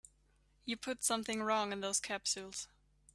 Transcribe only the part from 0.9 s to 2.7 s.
something wrong in those capsules.